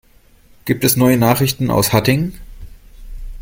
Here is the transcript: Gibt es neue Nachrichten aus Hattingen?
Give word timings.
Gibt 0.65 0.83
es 0.83 0.95
neue 0.97 1.15
Nachrichten 1.15 1.69
aus 1.69 1.93
Hattingen? 1.93 2.33